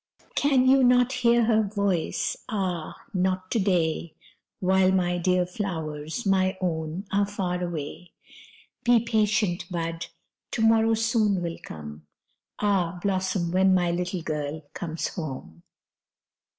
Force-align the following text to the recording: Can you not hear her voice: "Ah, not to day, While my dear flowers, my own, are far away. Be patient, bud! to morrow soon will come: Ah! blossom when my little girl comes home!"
Can 0.33 0.67
you 0.67 0.83
not 0.83 1.11
hear 1.13 1.43
her 1.43 1.61
voice: 1.61 2.35
"Ah, 2.49 3.03
not 3.13 3.51
to 3.51 3.59
day, 3.59 4.15
While 4.59 4.91
my 4.91 5.19
dear 5.19 5.45
flowers, 5.45 6.25
my 6.25 6.57
own, 6.59 7.05
are 7.11 7.27
far 7.27 7.63
away. 7.63 8.13
Be 8.83 9.01
patient, 9.01 9.65
bud! 9.69 10.07
to 10.53 10.61
morrow 10.63 10.95
soon 10.95 11.43
will 11.43 11.59
come: 11.61 12.07
Ah! 12.57 12.97
blossom 12.99 13.51
when 13.51 13.75
my 13.75 13.91
little 13.91 14.23
girl 14.23 14.63
comes 14.73 15.09
home!" 15.09 15.61